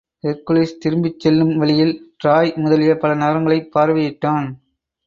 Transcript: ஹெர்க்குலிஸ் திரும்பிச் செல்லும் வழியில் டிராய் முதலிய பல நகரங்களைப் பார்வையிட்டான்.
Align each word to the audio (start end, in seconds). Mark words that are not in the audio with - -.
ஹெர்க்குலிஸ் 0.23 0.77
திரும்பிச் 0.77 1.19
செல்லும் 1.19 1.57
வழியில் 1.57 1.93
டிராய் 2.17 2.53
முதலிய 2.55 2.95
பல 2.97 3.13
நகரங்களைப் 3.15 3.71
பார்வையிட்டான். 3.75 4.47